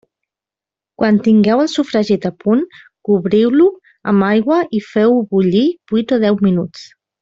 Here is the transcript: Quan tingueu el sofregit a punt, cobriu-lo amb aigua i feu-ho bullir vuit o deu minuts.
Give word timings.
Quan 1.01 1.19
tingueu 1.27 1.61
el 1.65 1.69
sofregit 1.73 2.25
a 2.31 2.33
punt, 2.47 2.65
cobriu-lo 3.11 3.71
amb 4.15 4.29
aigua 4.33 4.61
i 4.79 4.85
feu-ho 4.91 5.25
bullir 5.37 5.67
vuit 5.95 6.19
o 6.21 6.25
deu 6.29 6.45
minuts. 6.49 6.89